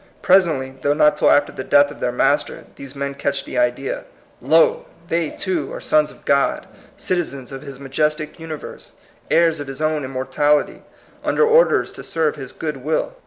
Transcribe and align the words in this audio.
Presently, 0.23 0.79
though 0.81 0.95
not 0.95 1.15
till 1.15 1.29
after 1.29 1.51
the 1.51 1.63
death 1.63 1.91
of 1.91 1.99
their 1.99 2.11
Master, 2.11 2.63
these 2.75 2.95
men 2.95 3.13
catch 3.13 3.45
the 3.45 3.59
idea. 3.59 4.05
Lol 4.41 4.87
they, 5.09 5.29
too, 5.29 5.71
are 5.71 5.79
sons 5.79 6.09
of 6.09 6.25
God, 6.25 6.65
citizens 6.97 7.51
of 7.51 7.61
his 7.61 7.79
majestic 7.79 8.39
universe, 8.39 8.93
heirs 9.29 9.59
of 9.59 9.67
his 9.67 9.79
own 9.79 10.03
im 10.03 10.09
mortality, 10.09 10.81
under 11.23 11.45
orders 11.45 11.91
to 11.93 12.03
serve 12.03 12.35
his 12.35 12.51
good 12.51 12.77
will. 12.77 13.13